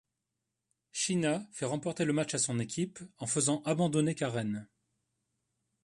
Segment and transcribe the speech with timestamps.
[0.93, 4.67] Chyna fait remporter le match à son équipe en faisant abandonner Karen.